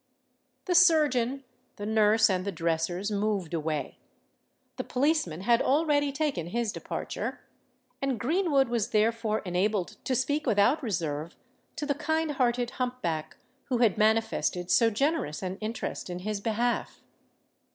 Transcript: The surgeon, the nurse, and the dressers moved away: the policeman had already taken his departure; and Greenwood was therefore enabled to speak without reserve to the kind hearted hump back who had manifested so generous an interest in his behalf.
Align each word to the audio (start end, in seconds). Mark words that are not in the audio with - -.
The 0.65 0.73
surgeon, 0.73 1.43
the 1.75 1.85
nurse, 1.85 2.27
and 2.27 2.43
the 2.43 2.51
dressers 2.51 3.11
moved 3.11 3.53
away: 3.53 3.99
the 4.77 4.83
policeman 4.83 5.41
had 5.41 5.61
already 5.61 6.11
taken 6.11 6.47
his 6.47 6.71
departure; 6.71 7.41
and 8.01 8.19
Greenwood 8.19 8.67
was 8.67 8.89
therefore 8.89 9.43
enabled 9.45 9.97
to 10.05 10.15
speak 10.15 10.47
without 10.47 10.81
reserve 10.81 11.35
to 11.75 11.85
the 11.85 11.93
kind 11.93 12.31
hearted 12.31 12.71
hump 12.81 13.03
back 13.03 13.37
who 13.65 13.77
had 13.77 13.95
manifested 13.95 14.71
so 14.71 14.89
generous 14.89 15.43
an 15.43 15.57
interest 15.59 16.09
in 16.09 16.17
his 16.17 16.41
behalf. 16.41 17.03